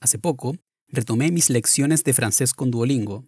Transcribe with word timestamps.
Hace 0.00 0.18
poco, 0.18 0.56
retomé 0.88 1.30
mis 1.30 1.50
lecciones 1.50 2.04
de 2.04 2.12
francés 2.12 2.54
con 2.54 2.70
Duolingo, 2.70 3.24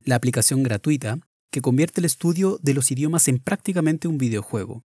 la 0.00 0.14
aplicación 0.14 0.62
gratuita 0.62 1.18
que 1.50 1.60
convierte 1.60 2.00
el 2.00 2.04
estudio 2.04 2.58
de 2.62 2.74
los 2.74 2.90
idiomas 2.90 3.28
en 3.28 3.38
prácticamente 3.38 4.08
un 4.08 4.18
videojuego, 4.18 4.84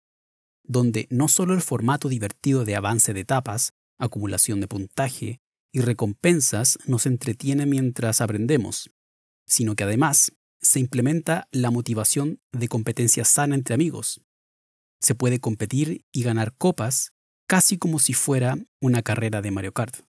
donde 0.64 1.06
no 1.10 1.28
solo 1.28 1.54
el 1.54 1.60
formato 1.60 2.08
divertido 2.08 2.64
de 2.64 2.76
avance 2.76 3.12
de 3.12 3.20
etapas, 3.20 3.72
acumulación 3.98 4.60
de 4.60 4.68
puntaje 4.68 5.40
y 5.72 5.80
recompensas 5.80 6.78
nos 6.86 7.06
entretiene 7.06 7.66
mientras 7.66 8.20
aprendemos, 8.20 8.90
sino 9.46 9.76
que 9.76 9.84
además 9.84 10.32
se 10.60 10.80
implementa 10.80 11.48
la 11.52 11.70
motivación 11.70 12.40
de 12.52 12.68
competencia 12.68 13.24
sana 13.24 13.54
entre 13.54 13.74
amigos. 13.74 14.22
Se 15.00 15.14
puede 15.14 15.40
competir 15.40 16.04
y 16.12 16.22
ganar 16.22 16.54
copas 16.56 17.12
casi 17.46 17.78
como 17.78 17.98
si 17.98 18.12
fuera 18.12 18.58
una 18.80 19.02
carrera 19.02 19.42
de 19.42 19.50
Mario 19.50 19.72
Kart. 19.72 20.09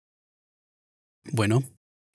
Bueno, 1.32 1.64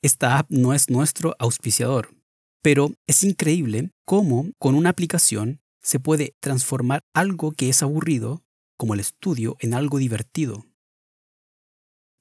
esta 0.02 0.38
app 0.38 0.50
no 0.50 0.73
es 0.73 0.88
nuestro 0.88 1.34
auspiciador, 1.38 2.14
pero 2.62 2.95
es 3.06 3.24
increíble 3.24 3.91
cómo 4.05 4.51
con 4.59 4.74
una 4.74 4.91
aplicación 4.91 5.60
se 5.82 5.98
puede 5.98 6.34
transformar 6.41 7.02
algo 7.15 7.52
que 7.52 7.68
es 7.68 7.82
aburrido, 7.82 8.45
como 8.78 8.95
el 8.95 9.01
estudio, 9.01 9.56
en 9.60 9.74
algo 9.74 9.98
divertido. 9.98 10.66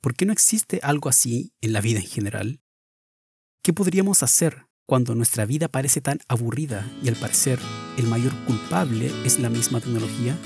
¿Por 0.01 0.15
qué 0.15 0.25
no 0.25 0.33
existe 0.33 0.79
algo 0.81 1.09
así 1.09 1.51
en 1.61 1.73
la 1.73 1.81
vida 1.81 1.99
en 1.99 2.07
general? 2.07 2.61
¿Qué 3.61 3.73
podríamos 3.73 4.23
hacer 4.23 4.65
cuando 4.87 5.13
nuestra 5.13 5.45
vida 5.45 5.67
parece 5.67 6.01
tan 6.01 6.19
aburrida 6.27 6.89
y 7.03 7.09
al 7.09 7.15
parecer 7.15 7.59
el 7.97 8.07
mayor 8.07 8.33
culpable 8.45 9.11
es 9.25 9.39
la 9.39 9.49
misma 9.49 9.81
tecnología? 9.81 10.37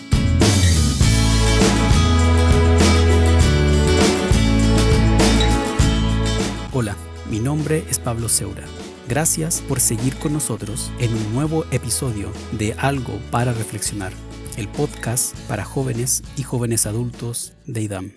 Hola, 6.75 6.97
mi 7.29 7.39
nombre 7.39 7.85
es 7.87 7.99
Pablo 7.99 8.27
Seura. 8.27 8.65
Gracias 9.07 9.61
por 9.61 9.79
seguir 9.79 10.17
con 10.17 10.33
nosotros 10.33 10.91
en 10.97 11.13
un 11.13 11.31
nuevo 11.31 11.65
episodio 11.65 12.33
de 12.51 12.73
Algo 12.73 13.19
para 13.29 13.53
Reflexionar, 13.53 14.11
el 14.57 14.67
podcast 14.69 15.37
para 15.47 15.65
jóvenes 15.65 16.23
y 16.35 16.41
jóvenes 16.41 16.87
adultos 16.87 17.53
de 17.67 17.83
IDAM. 17.83 18.13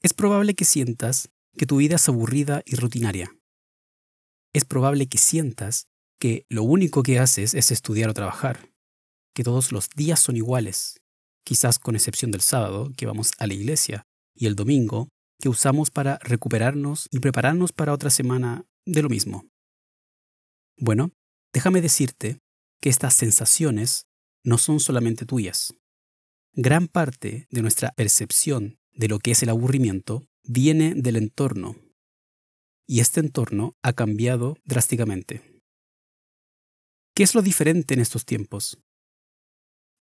Es 0.00 0.14
probable 0.14 0.54
que 0.54 0.64
sientas 0.64 1.28
que 1.56 1.66
tu 1.66 1.78
vida 1.78 1.96
es 1.96 2.08
aburrida 2.08 2.62
y 2.64 2.76
rutinaria. 2.76 3.36
Es 4.52 4.64
probable 4.64 5.08
que 5.08 5.18
sientas 5.18 5.88
que 6.20 6.46
lo 6.48 6.62
único 6.62 7.02
que 7.02 7.18
haces 7.18 7.52
es 7.54 7.72
estudiar 7.72 8.10
o 8.10 8.14
trabajar, 8.14 8.70
que 9.34 9.42
todos 9.42 9.72
los 9.72 9.90
días 9.90 10.20
son 10.20 10.36
iguales, 10.36 11.00
quizás 11.44 11.80
con 11.80 11.96
excepción 11.96 12.30
del 12.30 12.42
sábado, 12.42 12.92
que 12.96 13.06
vamos 13.06 13.32
a 13.38 13.48
la 13.48 13.54
iglesia, 13.54 14.04
y 14.36 14.46
el 14.46 14.54
domingo, 14.54 15.08
que 15.38 15.48
usamos 15.48 15.90
para 15.90 16.18
recuperarnos 16.18 17.08
y 17.10 17.20
prepararnos 17.20 17.72
para 17.72 17.92
otra 17.92 18.10
semana 18.10 18.66
de 18.84 19.02
lo 19.02 19.08
mismo. 19.08 19.48
Bueno, 20.76 21.12
déjame 21.52 21.80
decirte 21.80 22.40
que 22.80 22.88
estas 22.88 23.14
sensaciones 23.14 24.06
no 24.44 24.58
son 24.58 24.80
solamente 24.80 25.26
tuyas. 25.26 25.74
Gran 26.52 26.88
parte 26.88 27.46
de 27.50 27.62
nuestra 27.62 27.92
percepción 27.92 28.78
de 28.92 29.08
lo 29.08 29.18
que 29.18 29.32
es 29.32 29.42
el 29.42 29.48
aburrimiento 29.48 30.26
viene 30.42 30.94
del 30.94 31.16
entorno. 31.16 31.76
Y 32.86 33.00
este 33.00 33.20
entorno 33.20 33.76
ha 33.82 33.92
cambiado 33.92 34.56
drásticamente. 34.64 35.62
¿Qué 37.14 37.22
es 37.22 37.34
lo 37.34 37.42
diferente 37.42 37.94
en 37.94 38.00
estos 38.00 38.24
tiempos? 38.24 38.78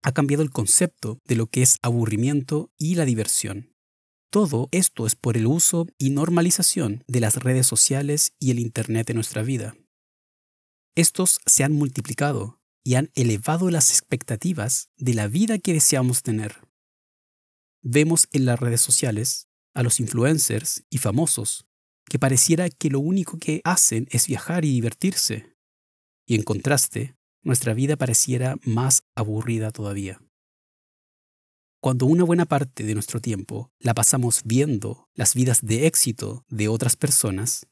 Ha 0.03 0.13
cambiado 0.13 0.43
el 0.43 0.51
concepto 0.51 1.19
de 1.25 1.37
lo 1.37 1.47
que 1.47 1.63
es 1.63 1.79
aburrimiento 1.83 2.73
y 2.79 2.95
la 2.95 3.05
diversión. 3.05 3.72
Todo 4.33 4.71
esto 4.73 5.07
es 5.07 5.15
por 5.15 5.37
el 5.37 5.47
uso 5.47 5.87
y 5.99 6.09
normalización 6.09 7.05
de 7.07 7.21
las 7.21 7.37
redes 7.37 7.67
sociales 7.67 8.33
y 8.39 8.51
el 8.51 8.61
Internet 8.61 9.11
en 9.11 9.17
nuestra 9.17 9.43
vida. 9.43 9.77
Estos 10.97 11.39
se 11.45 11.65
han 11.65 11.75
multiplicado 11.75 12.59
y 12.83 12.95
han 12.95 13.11
elevado 13.15 13.69
las 13.69 13.91
expectativas 13.91 14.89
de 14.97 15.13
la 15.13 15.29
vida 15.29 15.59
que 15.59 15.75
deseamos 15.75 16.23
tener. 16.23 16.67
Vemos 17.83 18.27
en 18.33 18.47
las 18.47 18.59
redes 18.59 18.81
sociales 18.81 19.49
a 19.75 19.83
los 19.83 20.01
influencers 20.01 20.83
y 20.89 20.97
famosos 20.97 21.67
que 22.07 22.19
pareciera 22.19 22.71
que 22.71 22.89
lo 22.89 23.01
único 23.01 23.37
que 23.37 23.61
hacen 23.65 24.09
es 24.13 24.29
viajar 24.29 24.65
y 24.65 24.71
divertirse. 24.71 25.59
Y 26.27 26.37
en 26.37 26.43
contraste, 26.43 27.17
nuestra 27.43 27.75
vida 27.75 27.99
pareciera 27.99 28.57
más 28.65 29.05
aburrida 29.15 29.73
todavía. 29.73 30.23
Cuando 31.83 32.07
una 32.07 32.23
buena 32.23 32.47
parte 32.47 32.85
de 32.85 32.95
nuestro 32.95 33.21
tiempo 33.21 33.73
la 33.81 33.93
pasamos 33.93 34.43
viendo 34.45 35.09
las 35.15 35.35
vidas 35.35 35.67
de 35.67 35.89
éxito 35.89 36.45
de 36.49 36.69
otras 36.69 36.95
personas, 36.95 37.67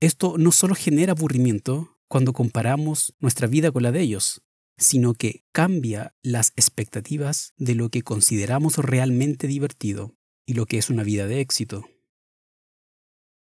esto 0.00 0.36
no 0.38 0.52
solo 0.52 0.76
genera 0.76 1.14
aburrimiento 1.14 1.98
cuando 2.06 2.32
comparamos 2.32 3.12
nuestra 3.18 3.48
vida 3.48 3.72
con 3.72 3.82
la 3.82 3.90
de 3.90 4.02
ellos, 4.02 4.44
sino 4.78 5.14
que 5.14 5.42
cambia 5.50 6.14
las 6.22 6.52
expectativas 6.54 7.54
de 7.56 7.74
lo 7.74 7.88
que 7.88 8.02
consideramos 8.02 8.78
realmente 8.78 9.48
divertido 9.48 10.14
y 10.46 10.54
lo 10.54 10.66
que 10.66 10.78
es 10.78 10.88
una 10.88 11.02
vida 11.02 11.26
de 11.26 11.40
éxito. 11.40 11.88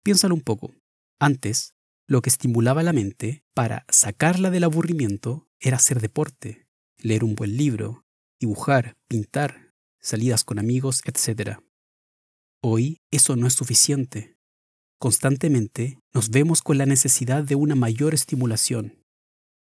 Piénsalo 0.03 0.35
un 0.35 0.41
poco. 0.41 0.73
Antes, 1.19 1.75
lo 2.07 2.21
que 2.21 2.29
estimulaba 2.29 2.81
la 2.81 2.93
mente 2.93 3.43
para 3.53 3.85
sacarla 3.89 4.51
del 4.51 4.63
aburrimiento 4.63 5.49
era 5.59 5.75
hacer 5.75 5.99
deporte, 5.99 6.69
leer 6.97 7.25
un 7.25 7.35
buen 7.35 7.57
libro, 7.57 8.05
dibujar, 8.39 8.95
pintar, 9.09 9.60
salidas 10.01 10.43
con 10.43 10.59
amigos, 10.59 11.01
etc. 11.05 11.59
Hoy 12.61 13.01
eso 13.11 13.35
no 13.35 13.47
es 13.47 13.53
suficiente. 13.53 14.35
Constantemente 14.99 15.99
nos 16.13 16.29
vemos 16.29 16.61
con 16.61 16.77
la 16.77 16.85
necesidad 16.85 17.43
de 17.43 17.55
una 17.55 17.75
mayor 17.75 18.13
estimulación. 18.13 19.03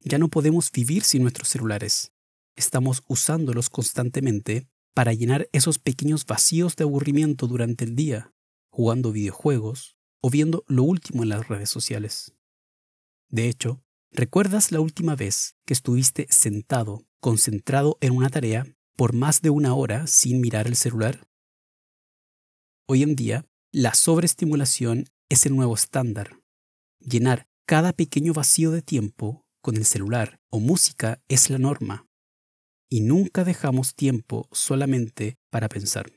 Ya 0.00 0.18
no 0.18 0.28
podemos 0.28 0.72
vivir 0.72 1.02
sin 1.02 1.22
nuestros 1.22 1.48
celulares. 1.48 2.12
Estamos 2.56 3.02
usándolos 3.06 3.70
constantemente 3.70 4.68
para 4.94 5.12
llenar 5.12 5.48
esos 5.52 5.78
pequeños 5.78 6.26
vacíos 6.26 6.76
de 6.76 6.84
aburrimiento 6.84 7.46
durante 7.46 7.84
el 7.84 7.94
día, 7.94 8.32
jugando 8.70 9.12
videojuegos 9.12 9.96
o 10.20 10.30
viendo 10.30 10.64
lo 10.66 10.82
último 10.82 11.22
en 11.22 11.30
las 11.30 11.48
redes 11.48 11.70
sociales. 11.70 12.34
De 13.28 13.48
hecho, 13.48 13.82
¿recuerdas 14.10 14.72
la 14.72 14.80
última 14.80 15.14
vez 15.14 15.54
que 15.64 15.72
estuviste 15.72 16.26
sentado, 16.30 17.06
concentrado 17.20 17.96
en 18.00 18.16
una 18.16 18.28
tarea 18.28 18.66
por 19.00 19.14
más 19.14 19.40
de 19.40 19.48
una 19.48 19.74
hora 19.74 20.06
sin 20.06 20.42
mirar 20.42 20.66
el 20.66 20.76
celular? 20.76 21.26
Hoy 22.86 23.02
en 23.02 23.16
día, 23.16 23.46
la 23.72 23.94
sobreestimulación 23.94 25.06
es 25.30 25.46
el 25.46 25.56
nuevo 25.56 25.74
estándar. 25.74 26.42
Llenar 26.98 27.48
cada 27.64 27.94
pequeño 27.94 28.34
vacío 28.34 28.70
de 28.72 28.82
tiempo 28.82 29.46
con 29.62 29.78
el 29.78 29.86
celular 29.86 30.38
o 30.50 30.60
música 30.60 31.22
es 31.28 31.48
la 31.48 31.56
norma. 31.56 32.10
Y 32.90 33.00
nunca 33.00 33.42
dejamos 33.42 33.94
tiempo 33.94 34.46
solamente 34.52 35.38
para 35.48 35.70
pensar. 35.70 36.12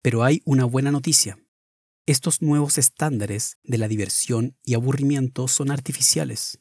Pero 0.00 0.24
hay 0.24 0.40
una 0.46 0.64
buena 0.64 0.92
noticia. 0.92 1.38
Estos 2.06 2.40
nuevos 2.40 2.78
estándares 2.78 3.58
de 3.64 3.76
la 3.76 3.88
diversión 3.88 4.56
y 4.64 4.72
aburrimiento 4.72 5.46
son 5.46 5.70
artificiales 5.70 6.58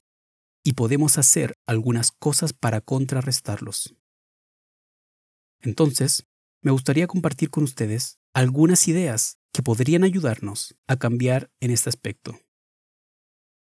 y 0.62 0.74
podemos 0.74 1.18
hacer 1.18 1.58
algunas 1.66 2.12
cosas 2.12 2.52
para 2.52 2.82
contrarrestarlos. 2.82 3.96
Entonces, 5.66 6.28
me 6.62 6.72
gustaría 6.72 7.08
compartir 7.08 7.50
con 7.50 7.64
ustedes 7.64 8.20
algunas 8.34 8.88
ideas 8.88 9.40
que 9.52 9.64
podrían 9.64 10.04
ayudarnos 10.04 10.76
a 10.88 10.98
cambiar 10.98 11.52
en 11.60 11.72
este 11.72 11.90
aspecto. 11.90 12.40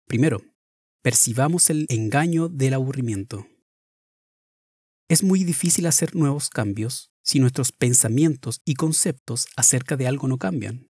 Primero, 0.05 0.41
percibamos 1.01 1.69
el 1.69 1.85
engaño 1.89 2.49
del 2.49 2.73
aburrimiento. 2.73 3.47
Es 5.09 5.23
muy 5.23 5.43
difícil 5.43 5.85
hacer 5.85 6.15
nuevos 6.15 6.49
cambios 6.49 7.11
si 7.23 7.39
nuestros 7.39 7.71
pensamientos 7.71 8.61
y 8.65 8.73
conceptos 8.73 9.47
acerca 9.55 9.95
de 9.95 10.07
algo 10.07 10.27
no 10.27 10.37
cambian. 10.37 10.89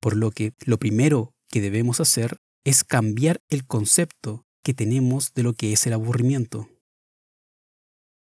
Por 0.00 0.16
lo 0.16 0.30
que 0.32 0.54
lo 0.64 0.78
primero 0.78 1.34
que 1.48 1.60
debemos 1.60 2.00
hacer 2.00 2.38
es 2.64 2.82
cambiar 2.82 3.42
el 3.48 3.64
concepto 3.66 4.44
que 4.64 4.74
tenemos 4.74 5.34
de 5.34 5.44
lo 5.44 5.52
que 5.52 5.72
es 5.72 5.86
el 5.86 5.92
aburrimiento. 5.92 6.68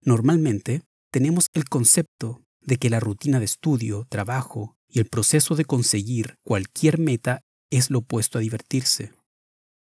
Normalmente, 0.03 0.83
tenemos 1.15 1.49
el 1.53 1.69
concepto 1.69 2.45
de 2.61 2.77
que 2.77 2.91
la 2.91 2.99
rutina 2.99 3.39
de 3.39 3.45
estudio, 3.45 4.05
trabajo 4.11 4.77
y 4.89 4.99
el 4.99 5.07
proceso 5.07 5.55
de 5.55 5.65
conseguir 5.65 6.41
cualquier 6.43 6.99
meta 6.99 7.45
es 7.71 7.89
lo 7.89 8.01
opuesto 8.01 8.39
a 8.39 8.41
divertirse. 8.41 9.13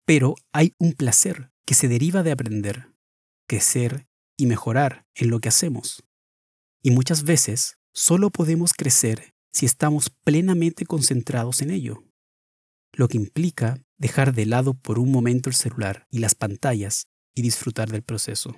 Pero 0.06 0.34
hay 0.50 0.72
un 0.78 0.94
placer 0.94 1.50
que 1.66 1.74
se 1.74 1.88
deriva 1.88 2.22
de 2.22 2.32
aprender, 2.32 2.94
crecer 3.46 4.08
y 4.38 4.46
mejorar 4.46 5.04
en 5.14 5.28
lo 5.28 5.40
que 5.40 5.50
hacemos. 5.50 6.02
Y 6.82 6.90
muchas 6.90 7.24
veces 7.24 7.76
solo 7.92 8.30
podemos 8.30 8.72
crecer 8.72 9.34
si 9.52 9.66
estamos 9.66 10.08
plenamente 10.24 10.86
concentrados 10.86 11.60
en 11.60 11.70
ello, 11.70 12.02
lo 12.94 13.08
que 13.08 13.18
implica 13.18 13.84
dejar 13.98 14.32
de 14.32 14.46
lado 14.46 14.72
por 14.72 14.98
un 14.98 15.12
momento 15.12 15.50
el 15.50 15.54
celular 15.54 16.06
y 16.10 16.20
las 16.20 16.34
pantallas 16.34 17.08
y 17.34 17.42
disfrutar 17.42 17.90
del 17.90 18.02
proceso. 18.02 18.56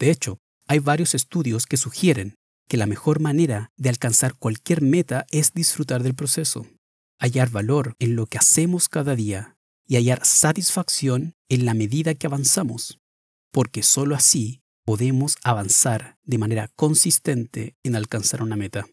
De 0.00 0.10
hecho, 0.10 0.40
hay 0.68 0.78
varios 0.78 1.14
estudios 1.14 1.66
que 1.66 1.78
sugieren 1.78 2.36
que 2.68 2.76
la 2.76 2.86
mejor 2.86 3.20
manera 3.20 3.72
de 3.76 3.88
alcanzar 3.88 4.34
cualquier 4.34 4.82
meta 4.82 5.26
es 5.30 5.54
disfrutar 5.54 6.02
del 6.02 6.14
proceso, 6.14 6.66
hallar 7.18 7.50
valor 7.50 7.96
en 7.98 8.14
lo 8.14 8.26
que 8.26 8.38
hacemos 8.38 8.88
cada 8.88 9.16
día 9.16 9.56
y 9.86 9.96
hallar 9.96 10.24
satisfacción 10.24 11.34
en 11.48 11.64
la 11.64 11.72
medida 11.72 12.14
que 12.14 12.26
avanzamos, 12.26 13.00
porque 13.50 13.82
sólo 13.82 14.14
así 14.14 14.60
podemos 14.84 15.36
avanzar 15.42 16.18
de 16.24 16.38
manera 16.38 16.68
consistente 16.76 17.74
en 17.82 17.96
alcanzar 17.96 18.42
una 18.42 18.56
meta. 18.56 18.86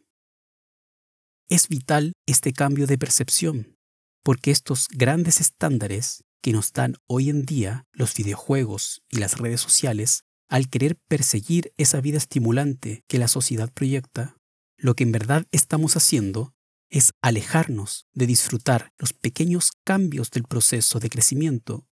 Es 1.50 1.68
vital 1.68 2.14
este 2.26 2.54
cambio 2.54 2.88
de 2.88 2.98
percepción, 2.98 3.78
porque 4.24 4.52
estos 4.52 4.88
grandes 4.88 5.42
estándares 5.42 6.24
que 6.42 6.54
nos 6.54 6.72
dan 6.72 6.96
hoy 7.08 7.30
en 7.30 7.46
día 7.46 7.86
los 7.92 8.16
videojuegos 8.16 9.04
y 9.10 9.18
las 9.18 9.38
redes 9.38 9.60
sociales, 9.60 10.24
al 10.50 10.70
querer 10.70 10.98
perseguir 11.08 11.74
esa 11.78 12.02
vida 12.02 12.18
estimulante 12.18 13.04
que 13.08 13.18
la 13.18 13.28
sociedad 13.28 13.72
proyecta, 13.72 14.38
lo 14.78 14.96
que 14.96 15.04
en 15.04 15.12
verdad 15.12 15.48
estamos 15.52 15.96
haciendo 15.96 16.54
es 16.90 17.14
alejarnos 17.22 18.08
de 18.14 18.28
disfrutar 18.28 18.94
los 18.98 19.14
pequeños 19.14 19.72
cambios 19.84 20.32
del 20.32 20.44
proceso 20.44 21.00
de 21.00 21.10
crecimiento 21.10 21.88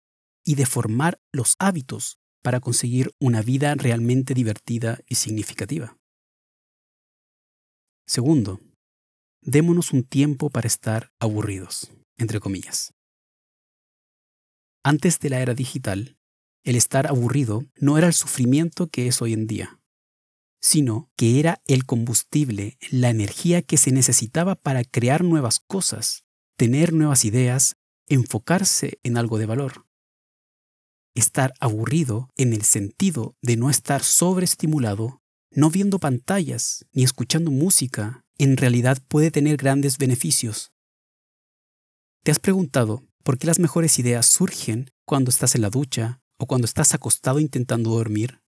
y 0.45 0.57
de 0.57 0.67
formar 0.67 1.21
los 1.33 1.55
hábitos 1.59 2.19
para 2.43 2.61
conseguir 2.61 3.13
una 3.21 3.43
vida 3.43 3.75
realmente 3.75 4.35
divertida 4.35 5.01
y 5.07 5.17
significativa. 5.17 5.97
Segundo, 8.07 8.61
démonos 9.43 9.93
un 9.93 10.03
tiempo 10.03 10.51
para 10.51 10.67
estar 10.67 11.13
aburridos, 11.21 11.93
entre 12.17 12.41
comillas. 12.41 12.93
Antes 14.83 15.19
de 15.19 15.31
la 15.31 15.41
era 15.41 15.55
digital, 15.55 16.19
el 16.65 16.77
estar 16.77 17.07
aburrido 17.07 17.65
no 17.77 17.99
era 17.99 18.07
el 18.07 18.15
sufrimiento 18.15 18.89
que 18.89 19.07
es 19.07 19.23
hoy 19.23 19.33
en 19.33 19.47
día 19.47 19.81
sino 20.61 21.11
que 21.17 21.41
era 21.41 21.63
el 21.67 21.87
combustible, 21.87 22.77
la 22.91 23.09
energía 23.09 23.63
que 23.63 23.79
se 23.79 23.93
necesitaba 23.93 24.55
para 24.55 24.85
crear 24.85 25.25
nuevas 25.25 25.61
cosas, 25.61 26.25
tener 26.57 26.93
nuevas 26.93 27.25
ideas, 27.25 27.77
enfocarse 28.07 28.99
en 29.03 29.17
algo 29.17 29.39
de 29.39 29.47
valor. 29.47 29.87
Estar 31.15 31.55
aburrido 31.59 32.29
en 32.37 32.53
el 32.53 32.63
sentido 32.63 33.37
de 33.43 33.57
no 33.57 33.71
estar 33.71 34.03
sobreestimulado, 34.03 35.23
no 35.51 35.71
viendo 35.71 35.99
pantallas 35.99 36.87
ni 36.93 37.03
escuchando 37.03 37.51
música, 37.51 38.25
en 38.39 38.57
realidad 38.57 39.03
puede 39.09 39.31
tener 39.31 39.57
grandes 39.57 39.99
beneficios. 39.99 40.73
¿Te 42.23 42.31
has 42.31 42.39
preguntado 42.39 43.03
por 43.25 43.39
qué 43.39 43.47
las 43.47 43.59
mejores 43.59 43.99
ideas 43.99 44.27
surgen 44.27 44.91
cuando 45.05 45.31
estás 45.31 45.55
en 45.55 45.63
la 45.63 45.71
ducha 45.71 46.20
o 46.41 46.47
cuando 46.47 46.65
estás 46.65 46.95
acostado 46.95 47.39
intentando 47.39 47.91
dormir? 47.91 48.41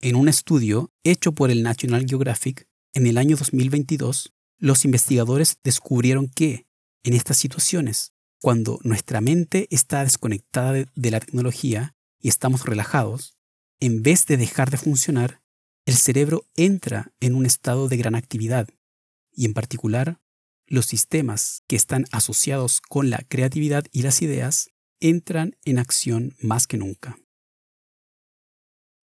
En 0.00 0.16
un 0.16 0.26
estudio 0.26 0.90
hecho 1.04 1.32
por 1.32 1.50
el 1.50 1.62
National 1.62 2.06
Geographic 2.08 2.66
en 2.94 3.06
el 3.06 3.18
año 3.18 3.36
2022, 3.36 4.32
los 4.58 4.86
investigadores 4.86 5.58
descubrieron 5.62 6.28
que, 6.28 6.66
en 7.04 7.12
estas 7.12 7.36
situaciones, 7.36 8.14
cuando 8.40 8.80
nuestra 8.84 9.20
mente 9.20 9.68
está 9.70 10.02
desconectada 10.02 10.72
de, 10.72 11.10
la 11.10 11.20
tecnología 11.20 11.94
y 12.18 12.28
estamos 12.28 12.64
relajados, 12.64 13.36
en 13.80 14.02
vez 14.02 14.24
de 14.26 14.38
dejar 14.38 14.70
de 14.70 14.78
funcionar, 14.78 15.42
el 15.84 15.94
cerebro 15.94 16.46
entra 16.56 17.12
en 17.20 17.34
un 17.34 17.44
estado 17.44 17.88
de 17.88 17.98
gran 17.98 18.14
actividad, 18.14 18.66
y 19.30 19.44
en 19.44 19.52
particular, 19.52 20.20
los 20.66 20.86
sistemas 20.86 21.62
que 21.66 21.76
están 21.76 22.06
asociados 22.12 22.80
con 22.80 23.10
la 23.10 23.18
creatividad 23.28 23.84
y 23.92 24.02
las 24.02 24.22
ideas 24.22 24.70
entran 25.00 25.56
en 25.64 25.78
acción 25.78 26.34
más 26.40 26.66
que 26.66 26.76
nunca. 26.76 27.18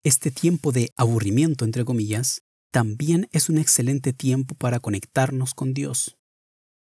Este 0.03 0.29
tiempo 0.31 0.71
de 0.71 0.93
aburrimiento, 0.97 1.65
entre 1.65 1.85
comillas, 1.85 2.43
también 2.71 3.27
es 3.31 3.49
un 3.49 3.57
excelente 3.57 4.13
tiempo 4.13 4.55
para 4.55 4.79
conectarnos 4.79 5.53
con 5.53 5.73
Dios. 5.73 6.17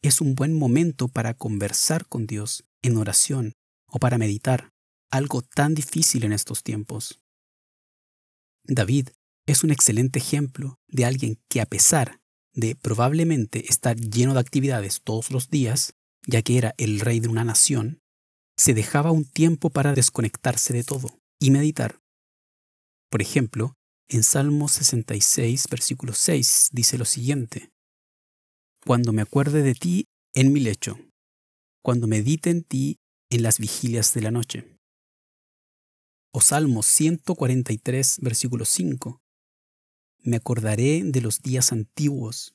Es 0.02 0.20
un 0.20 0.34
buen 0.34 0.52
momento 0.52 1.08
para 1.08 1.34
conversar 1.34 2.06
con 2.06 2.26
Dios 2.26 2.64
en 2.82 2.96
oración 2.96 3.52
o 3.86 3.98
para 3.98 4.18
meditar, 4.18 4.72
algo 5.10 5.42
tan 5.42 5.74
difícil 5.74 6.24
en 6.24 6.32
estos 6.32 6.62
tiempos. 6.62 7.20
David 8.64 9.08
es 9.46 9.64
un 9.64 9.70
excelente 9.70 10.18
ejemplo 10.18 10.78
de 10.88 11.06
alguien 11.06 11.40
que 11.48 11.60
a 11.60 11.66
pesar 11.66 12.20
de 12.52 12.74
probablemente 12.76 13.70
estar 13.70 13.96
lleno 13.96 14.34
de 14.34 14.40
actividades 14.40 15.00
todos 15.02 15.30
los 15.30 15.48
días, 15.48 15.94
ya 16.26 16.42
que 16.42 16.58
era 16.58 16.74
el 16.76 17.00
rey 17.00 17.20
de 17.20 17.28
una 17.28 17.44
nación, 17.44 18.02
se 18.58 18.74
dejaba 18.74 19.12
un 19.12 19.24
tiempo 19.24 19.70
para 19.70 19.94
desconectarse 19.94 20.72
de 20.72 20.82
todo 20.82 21.16
y 21.38 21.52
meditar. 21.52 22.00
Por 23.08 23.22
ejemplo, 23.22 23.74
en 24.08 24.24
Salmo 24.24 24.68
66, 24.68 25.66
versículo 25.70 26.12
6, 26.12 26.70
dice 26.72 26.98
lo 26.98 27.04
siguiente, 27.04 27.70
Cuando 28.84 29.12
me 29.12 29.22
acuerde 29.22 29.62
de 29.62 29.74
ti 29.74 30.06
en 30.34 30.52
mi 30.52 30.60
lecho, 30.60 30.98
cuando 31.82 32.08
medite 32.08 32.50
en 32.50 32.64
ti 32.64 32.96
en 33.30 33.42
las 33.42 33.58
vigilias 33.58 34.12
de 34.12 34.22
la 34.22 34.32
noche. 34.32 34.76
O 36.32 36.40
Salmo 36.40 36.82
143, 36.82 38.18
versículo 38.22 38.64
5, 38.64 39.20
Me 40.24 40.36
acordaré 40.36 41.02
de 41.04 41.20
los 41.20 41.42
días 41.42 41.70
antiguos, 41.70 42.54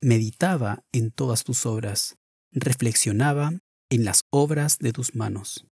meditaba 0.00 0.84
en 0.90 1.12
todas 1.12 1.44
tus 1.44 1.64
obras, 1.64 2.16
reflexionaba 2.50 3.52
en 3.90 4.04
las 4.04 4.22
obras 4.30 4.78
de 4.78 4.92
tus 4.92 5.14
manos. 5.14 5.66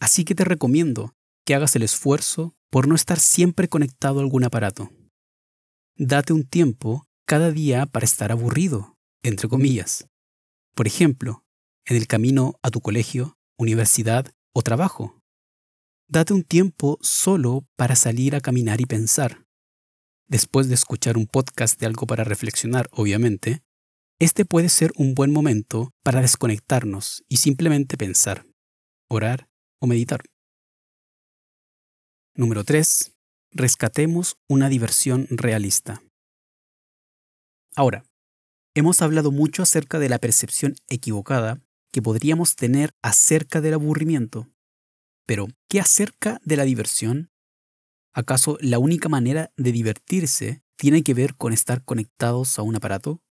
Así 0.00 0.24
que 0.24 0.34
te 0.34 0.44
recomiendo 0.44 1.14
que 1.44 1.54
hagas 1.54 1.76
el 1.76 1.82
esfuerzo 1.82 2.54
por 2.70 2.88
no 2.88 2.94
estar 2.94 3.20
siempre 3.20 3.68
conectado 3.68 4.18
a 4.18 4.22
algún 4.22 4.44
aparato. 4.44 4.90
Date 5.96 6.32
un 6.32 6.44
tiempo 6.44 7.06
cada 7.26 7.50
día 7.52 7.86
para 7.86 8.04
estar 8.04 8.32
aburrido, 8.32 8.96
entre 9.22 9.48
comillas. 9.48 10.06
Por 10.74 10.86
ejemplo, 10.86 11.44
en 11.86 11.96
el 11.96 12.06
camino 12.06 12.58
a 12.62 12.70
tu 12.70 12.80
colegio, 12.80 13.38
universidad 13.58 14.32
o 14.52 14.62
trabajo. 14.62 15.20
Date 16.08 16.34
un 16.34 16.42
tiempo 16.42 16.98
solo 17.00 17.66
para 17.76 17.96
salir 17.96 18.34
a 18.34 18.40
caminar 18.40 18.80
y 18.80 18.86
pensar. 18.86 19.46
Después 20.26 20.68
de 20.68 20.74
escuchar 20.74 21.16
un 21.16 21.26
podcast 21.26 21.78
de 21.78 21.86
algo 21.86 22.06
para 22.06 22.24
reflexionar, 22.24 22.88
obviamente, 22.92 23.62
este 24.20 24.44
puede 24.44 24.68
ser 24.68 24.92
un 24.96 25.14
buen 25.14 25.32
momento 25.32 25.92
para 26.02 26.20
desconectarnos 26.20 27.24
y 27.28 27.38
simplemente 27.38 27.96
pensar, 27.96 28.46
orar 29.08 29.48
o 29.80 29.86
meditar. 29.86 30.22
Número 32.36 32.64
3. 32.64 33.12
Rescatemos 33.52 34.36
una 34.48 34.68
diversión 34.68 35.26
realista. 35.30 36.02
Ahora, 37.76 38.04
hemos 38.74 39.02
hablado 39.02 39.30
mucho 39.30 39.62
acerca 39.62 39.98
de 39.98 40.08
la 40.08 40.18
percepción 40.18 40.74
equivocada 40.88 41.60
que 41.92 42.02
podríamos 42.02 42.56
tener 42.56 42.90
acerca 43.02 43.60
del 43.60 43.74
aburrimiento. 43.74 44.48
Pero, 45.26 45.48
¿qué 45.68 45.80
acerca 45.80 46.40
de 46.44 46.56
la 46.56 46.64
diversión? 46.64 47.30
¿Acaso 48.12 48.58
la 48.60 48.78
única 48.78 49.08
manera 49.08 49.52
de 49.56 49.72
divertirse 49.72 50.62
tiene 50.76 51.02
que 51.02 51.14
ver 51.14 51.34
con 51.36 51.52
estar 51.52 51.84
conectados 51.84 52.58
a 52.58 52.62
un 52.62 52.76
aparato? 52.76 53.23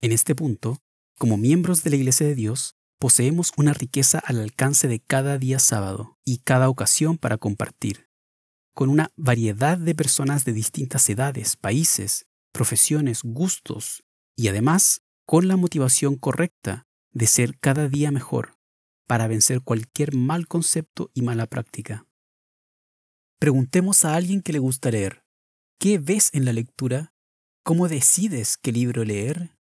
En 0.00 0.12
este 0.12 0.34
punto, 0.34 0.82
como 1.18 1.36
miembros 1.36 1.82
de 1.82 1.90
la 1.90 1.96
Iglesia 1.96 2.26
de 2.26 2.34
Dios, 2.34 2.76
poseemos 2.98 3.52
una 3.56 3.72
riqueza 3.72 4.18
al 4.18 4.40
alcance 4.40 4.88
de 4.88 5.00
cada 5.00 5.38
día 5.38 5.58
sábado 5.58 6.18
y 6.24 6.38
cada 6.38 6.68
ocasión 6.68 7.18
para 7.18 7.38
compartir, 7.38 8.08
con 8.74 8.88
una 8.88 9.10
variedad 9.16 9.78
de 9.78 9.94
personas 9.94 10.44
de 10.44 10.52
distintas 10.52 11.08
edades, 11.08 11.56
países, 11.56 12.26
profesiones, 12.52 13.22
gustos, 13.22 14.02
y 14.36 14.48
además 14.48 15.02
con 15.24 15.48
la 15.48 15.56
motivación 15.56 16.16
correcta 16.16 16.86
de 17.12 17.26
ser 17.26 17.58
cada 17.58 17.88
día 17.88 18.10
mejor, 18.10 18.58
para 19.06 19.26
vencer 19.26 19.62
cualquier 19.62 20.14
mal 20.14 20.46
concepto 20.46 21.10
y 21.14 21.22
mala 21.22 21.46
práctica. 21.46 22.06
Preguntemos 23.38 24.04
a 24.04 24.14
alguien 24.14 24.42
que 24.42 24.52
le 24.52 24.58
gusta 24.58 24.90
leer, 24.90 25.24
¿qué 25.78 25.98
ves 25.98 26.30
en 26.32 26.44
la 26.44 26.52
lectura? 26.52 27.14
¿Cómo 27.62 27.88
decides 27.88 28.56
qué 28.56 28.72
libro 28.72 29.04
leer? 29.04 29.55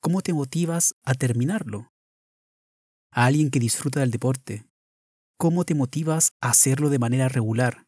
¿Cómo 0.00 0.22
te 0.22 0.32
motivas 0.32 0.94
a 1.04 1.14
terminarlo? 1.14 1.90
a 3.12 3.26
alguien 3.26 3.50
que 3.50 3.58
disfruta 3.58 4.00
del 4.00 4.10
deporte? 4.10 4.66
¿Cómo 5.36 5.64
te 5.64 5.74
motivas 5.74 6.32
a 6.40 6.50
hacerlo 6.50 6.90
de 6.90 6.98
manera 6.98 7.28
regular? 7.28 7.86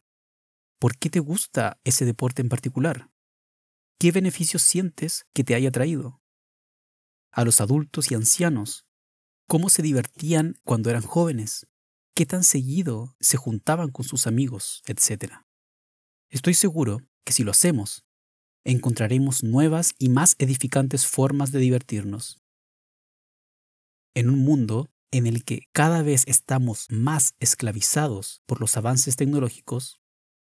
¿Por 0.79 0.97
qué 0.97 1.09
te 1.09 1.19
gusta 1.19 1.79
ese 1.83 2.05
deporte 2.05 2.41
en 2.41 2.49
particular? 2.49 3.09
¿Qué 3.99 4.11
beneficios 4.11 4.61
sientes 4.63 5.25
que 5.33 5.43
te 5.43 5.55
haya 5.55 5.71
traído? 5.71 6.21
A 7.31 7.45
los 7.45 7.61
adultos 7.61 8.11
y 8.11 8.15
ancianos, 8.15 8.85
¿cómo 9.47 9.69
se 9.69 9.81
divertían 9.81 10.55
cuando 10.63 10.89
eran 10.89 11.03
jóvenes? 11.03 11.67
¿Qué 12.15 12.25
tan 12.25 12.43
seguido 12.43 13.15
se 13.19 13.37
juntaban 13.37 13.89
con 13.91 14.05
sus 14.05 14.27
amigos, 14.27 14.83
etcétera? 14.85 15.47
Estoy 16.29 16.53
seguro 16.53 16.99
que 17.23 17.33
si 17.33 17.43
lo 17.43 17.51
hacemos, 17.51 18.05
encontraremos 18.63 19.43
nuevas 19.43 19.93
y 19.97 20.09
más 20.09 20.35
edificantes 20.39 21.05
formas 21.05 21.51
de 21.51 21.59
divertirnos. 21.59 22.41
En 24.13 24.29
un 24.29 24.39
mundo 24.39 24.89
en 25.11 25.27
el 25.27 25.43
que 25.43 25.67
cada 25.71 26.01
vez 26.01 26.23
estamos 26.27 26.87
más 26.89 27.35
esclavizados 27.39 28.41
por 28.45 28.59
los 28.59 28.77
avances 28.77 29.15
tecnológicos 29.15 29.99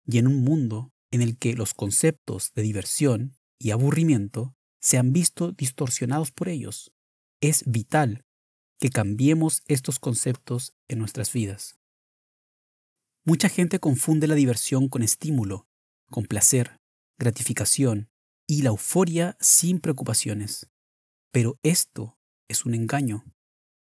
y 0.07 0.19
en 0.19 0.27
un 0.27 0.43
mundo 0.43 0.93
en 1.11 1.23
el 1.23 1.39
que 1.39 1.55
los 1.55 1.75
conceptos 1.75 2.53
de 2.55 2.63
diversión 2.63 3.37
y 3.59 3.71
aburrimiento 3.71 4.55
se 4.81 4.99
han 4.99 5.13
visto 5.13 5.53
distorsionados 5.53 6.31
por 6.31 6.49
ellos. 6.49 6.93
Es 7.41 7.63
vital 7.67 8.25
que 8.79 8.91
cambiemos 8.91 9.63
estos 9.67 9.99
conceptos 9.99 10.75
en 10.89 10.99
nuestras 10.99 11.33
vidas. 11.33 11.79
Mucha 13.25 13.49
gente 13.49 13.79
confunde 13.79 14.27
la 14.27 14.35
diversión 14.35 14.89
con 14.89 15.03
estímulo, 15.03 15.67
con 16.11 16.25
placer, 16.25 16.81
gratificación 17.19 18.11
y 18.47 18.63
la 18.63 18.71
euforia 18.71 19.37
sin 19.41 19.81
preocupaciones. 19.81 20.71
Pero 21.31 21.59
esto 21.63 22.19
es 22.49 22.65
un 22.65 22.75
engaño. 22.75 23.25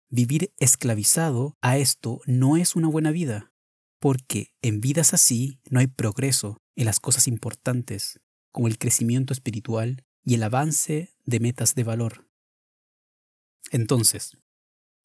Vivir 0.09 0.53
esclavizado 0.57 1.57
a 1.61 1.77
esto 1.77 2.21
no 2.25 2.57
es 2.57 2.75
una 2.75 2.87
buena 2.87 3.11
vida, 3.11 3.53
porque 3.99 4.53
en 4.61 4.81
vidas 4.81 5.13
así 5.13 5.59
no 5.69 5.79
hay 5.79 5.87
progreso 5.87 6.57
en 6.75 6.85
las 6.85 6.99
cosas 6.99 7.27
importantes, 7.27 8.19
como 8.51 8.67
el 8.67 8.77
crecimiento 8.77 9.33
espiritual 9.33 10.05
y 10.23 10.33
el 10.35 10.43
avance 10.43 11.13
de 11.25 11.39
metas 11.39 11.75
de 11.75 11.83
valor. 11.83 12.27
Entonces, 13.71 14.37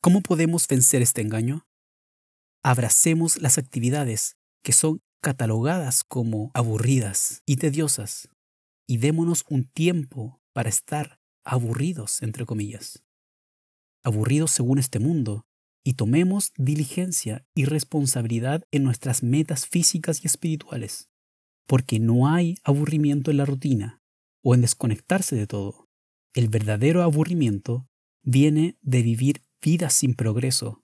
¿cómo 0.01 0.23
podemos 0.23 0.67
vencer 0.67 1.03
este 1.03 1.21
engaño? 1.21 1.67
Abracemos 2.63 3.41
las 3.43 3.59
actividades 3.59 4.37
que 4.63 4.73
son 4.73 5.03
catalogadas 5.25 6.05
como 6.05 6.53
aburridas 6.55 7.43
y 7.47 7.57
tediosas 7.57 8.29
y 8.87 8.99
démonos 8.99 9.45
un 9.49 9.65
tiempo 9.65 10.41
para 10.53 10.69
estar 10.69 11.19
aburridos, 11.45 12.23
entre 12.23 12.47
comillas 12.47 13.03
aburridos 14.05 14.51
según 14.51 14.79
este 14.79 15.01
mundo, 15.01 15.47
y 15.83 15.95
tomemos 15.95 16.53
diligencia 16.57 17.47
y 17.55 17.65
responsabilidad 17.65 18.65
en 18.71 18.85
nuestras 18.85 19.23
metas 19.23 19.67
físicas 19.67 20.23
y 20.23 20.27
espirituales, 20.27 21.09
porque 21.67 21.99
no 21.99 22.29
hay 22.29 22.57
aburrimiento 22.63 23.31
en 23.31 23.39
la 23.39 23.45
rutina 23.45 24.01
o 24.43 24.55
en 24.55 24.61
desconectarse 24.61 25.37
de 25.37 25.47
todo. 25.47 25.89
El 26.35 26.49
verdadero 26.49 27.03
aburrimiento 27.03 27.89
viene 28.23 28.79
de 28.83 29.03
vivir 29.03 29.43
vidas 29.63 29.95
sin 29.95 30.15
progreso, 30.15 30.83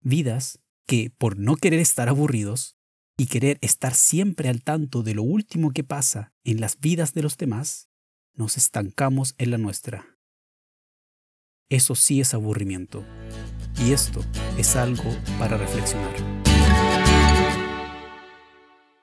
vidas 0.00 0.60
que, 0.86 1.10
por 1.10 1.38
no 1.38 1.56
querer 1.56 1.80
estar 1.80 2.08
aburridos 2.08 2.76
y 3.20 3.26
querer 3.26 3.58
estar 3.60 3.92
siempre 3.92 4.48
al 4.48 4.62
tanto 4.62 5.02
de 5.02 5.12
lo 5.12 5.22
último 5.22 5.72
que 5.72 5.84
pasa 5.84 6.32
en 6.42 6.58
las 6.58 6.80
vidas 6.80 7.12
de 7.12 7.20
los 7.20 7.36
demás, 7.36 7.90
nos 8.32 8.56
estancamos 8.56 9.34
en 9.36 9.50
la 9.50 9.58
nuestra. 9.58 10.16
Eso 11.68 11.94
sí 11.94 12.22
es 12.22 12.32
aburrimiento. 12.32 13.04
Y 13.76 13.92
esto 13.92 14.24
es 14.56 14.74
algo 14.74 15.14
para 15.38 15.58
reflexionar. 15.58 16.39